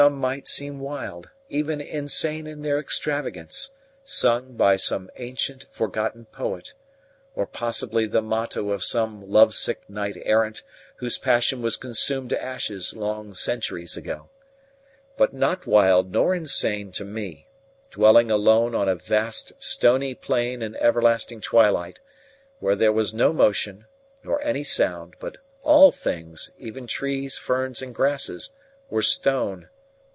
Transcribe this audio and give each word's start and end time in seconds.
Words 0.01 0.09
that 0.09 0.09
to 0.09 0.15
some 0.15 0.19
might 0.21 0.47
seem 0.47 0.79
wild, 0.79 1.29
even 1.47 1.79
insane 1.79 2.47
in 2.47 2.63
their 2.63 2.79
extravagance, 2.79 3.69
sung 4.03 4.53
by 4.55 4.75
some 4.75 5.11
ancient 5.17 5.67
forgotten 5.69 6.25
poet; 6.25 6.73
or 7.35 7.45
possibly 7.45 8.07
the 8.07 8.23
motto 8.23 8.71
of 8.71 8.83
some 8.83 9.29
love 9.29 9.53
sick 9.53 9.87
knight 9.87 10.17
errant, 10.25 10.63
whose 10.95 11.19
passion 11.19 11.61
was 11.61 11.77
consumed 11.77 12.31
to 12.31 12.43
ashes 12.43 12.95
long 12.95 13.31
centuries 13.35 13.95
ago. 13.95 14.31
But 15.17 15.35
not 15.35 15.67
wild 15.67 16.11
nor 16.11 16.33
insane 16.33 16.91
to 16.93 17.05
me, 17.05 17.45
dwelling 17.91 18.31
alone 18.31 18.73
on 18.73 18.89
a 18.89 18.95
vast 18.95 19.53
stony 19.59 20.15
plain 20.15 20.63
in 20.63 20.75
everlasting 20.77 21.41
twilight, 21.41 21.99
where 22.59 22.75
there 22.75 22.91
was 22.93 23.13
no 23.13 23.31
motion, 23.33 23.85
nor 24.23 24.41
any 24.41 24.63
sound; 24.63 25.15
but 25.19 25.37
all 25.61 25.91
things, 25.91 26.49
even 26.57 26.87
trees, 26.87 27.37
ferns, 27.37 27.83
and 27.83 27.93
grasses, 27.93 28.49
were 28.89 29.03
stone. 29.03 29.69